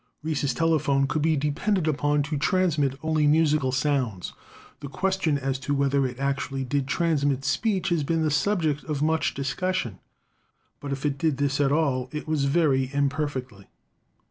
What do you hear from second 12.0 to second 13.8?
it was very imper fectly.